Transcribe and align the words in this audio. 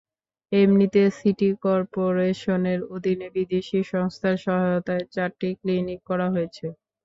এমনিতে 0.51 1.01
সিটি 1.17 1.49
করপোরেশনের 1.63 2.79
অধীনে 2.95 3.27
বিদেশি 3.35 3.79
সংস্থার 3.91 4.35
সহায়তায় 4.45 5.05
চারটি 5.13 5.49
ক্লিনিক 5.59 5.99
করা 6.09 6.27
হয়েছে। 6.33 6.65